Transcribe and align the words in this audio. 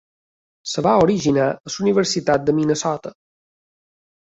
Es 0.67 0.71
va 0.87 0.93
originar 1.01 1.43
a 1.51 1.73
la 1.73 1.75
Universitat 1.85 2.49
de 2.49 2.59
Minnesota. 2.63 3.15